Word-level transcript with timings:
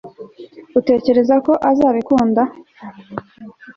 utekereza 0.79 1.35
ko 1.45 1.53
azabikunda 1.71 2.41